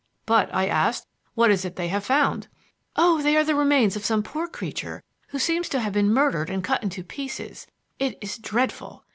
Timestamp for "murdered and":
6.11-6.63